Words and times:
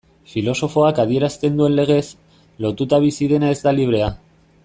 Filosofoak 0.29 1.01
adierazten 1.03 1.59
duen 1.59 1.75
legez, 1.81 2.01
lotuta 2.67 3.01
bizi 3.05 3.31
dena 3.35 3.53
ez 3.57 3.61
da 3.69 3.75
librea. 3.83 4.13